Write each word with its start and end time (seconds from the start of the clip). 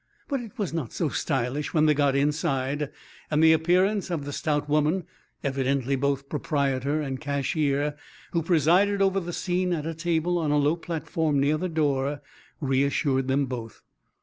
But 0.27 0.41
it 0.41 0.57
was 0.57 0.73
not 0.73 0.91
so 0.91 1.09
stylish 1.09 1.75
when 1.75 1.85
they 1.85 1.93
got 1.93 2.15
inside, 2.15 2.89
and 3.29 3.43
the 3.43 3.53
appearance 3.53 4.09
of 4.09 4.25
the 4.25 4.33
stout 4.33 4.67
woman, 4.67 5.03
evidently 5.43 5.95
both 5.95 6.27
proprietor 6.27 6.99
and 7.01 7.21
cashier, 7.21 7.95
who 8.31 8.41
presided 8.41 8.99
over 8.99 9.19
the 9.19 9.31
scene 9.31 9.73
at 9.73 9.85
a 9.85 9.93
table 9.93 10.39
on 10.39 10.49
a 10.49 10.57
low 10.57 10.75
platform 10.75 11.39
near 11.39 11.57
the 11.59 11.69
door 11.69 12.23
reassured 12.59 13.27
them 13.27 13.45
both. 13.45 13.83